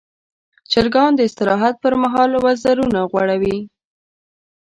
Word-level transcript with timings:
چرګان 0.71 1.11
د 1.15 1.19
استراحت 1.27 1.75
پر 1.83 1.93
مهال 2.03 2.31
وزرونه 2.45 2.99
غوړوي. 3.11 3.57